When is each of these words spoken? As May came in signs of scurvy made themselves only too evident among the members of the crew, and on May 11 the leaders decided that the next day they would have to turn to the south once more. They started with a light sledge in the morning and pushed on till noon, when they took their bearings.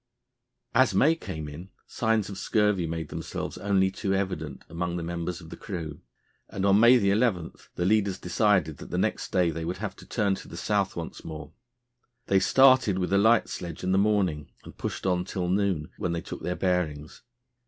As 0.73 0.95
May 0.95 1.13
came 1.13 1.47
in 1.47 1.69
signs 1.85 2.27
of 2.27 2.39
scurvy 2.39 2.87
made 2.87 3.09
themselves 3.09 3.59
only 3.59 3.91
too 3.91 4.15
evident 4.15 4.65
among 4.67 4.97
the 4.97 5.03
members 5.03 5.41
of 5.41 5.51
the 5.51 5.55
crew, 5.55 6.01
and 6.49 6.65
on 6.65 6.79
May 6.79 6.95
11 7.07 7.51
the 7.75 7.85
leaders 7.85 8.17
decided 8.17 8.77
that 8.77 8.89
the 8.89 8.97
next 8.97 9.31
day 9.31 9.51
they 9.51 9.63
would 9.63 9.77
have 9.77 9.95
to 9.97 10.07
turn 10.07 10.33
to 10.41 10.47
the 10.47 10.57
south 10.57 10.95
once 10.95 11.23
more. 11.23 11.51
They 12.25 12.39
started 12.39 12.97
with 12.97 13.13
a 13.13 13.19
light 13.19 13.47
sledge 13.47 13.83
in 13.83 13.91
the 13.91 13.99
morning 13.99 14.49
and 14.63 14.75
pushed 14.75 15.05
on 15.05 15.23
till 15.23 15.49
noon, 15.49 15.91
when 15.99 16.13
they 16.13 16.21
took 16.21 16.41
their 16.41 16.55
bearings. 16.55 17.21